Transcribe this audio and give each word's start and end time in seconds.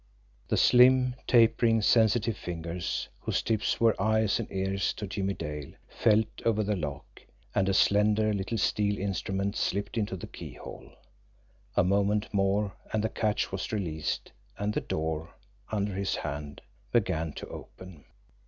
The 0.47 0.57
slim, 0.57 1.13
tapering, 1.27 1.83
sensitive 1.83 2.35
fingers, 2.35 3.07
whose 3.19 3.43
tips 3.43 3.79
were 3.79 3.93
eyes 4.01 4.39
and 4.39 4.51
ears 4.51 4.93
to 4.93 5.05
Jimmie 5.05 5.35
Dale, 5.35 5.73
felt 5.89 6.25
over 6.43 6.63
the 6.63 6.75
lock 6.75 7.21
and 7.53 7.69
a 7.69 7.73
slender 7.75 8.33
little 8.33 8.57
steel 8.57 8.97
instrument 8.97 9.55
slipped 9.55 9.99
into 9.99 10.15
the 10.15 10.25
keyhole. 10.25 10.89
A 11.77 11.83
moment 11.83 12.33
more 12.33 12.73
and 12.91 13.03
the 13.03 13.09
catch 13.09 13.51
was 13.51 13.71
released, 13.71 14.31
and 14.57 14.73
the 14.73 14.81
door, 14.81 15.35
under 15.71 15.93
his 15.93 16.15
hand, 16.15 16.61
began 16.91 17.31
to 17.33 17.47
open. 17.49 18.05